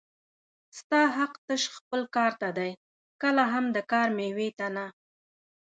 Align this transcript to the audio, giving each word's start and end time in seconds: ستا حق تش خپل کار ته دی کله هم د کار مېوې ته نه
ستا 0.79 1.01
حق 1.17 1.33
تش 1.47 1.63
خپل 1.77 2.01
کار 2.15 2.31
ته 2.41 2.49
دی 2.57 2.71
کله 3.21 3.43
هم 3.53 3.65
د 3.75 3.77
کار 3.91 4.07
مېوې 4.17 4.49
ته 4.59 4.67
نه 4.75 4.85